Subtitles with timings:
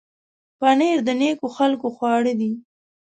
[0.59, 2.51] پنېر د نېکو خلکو خواړه دي.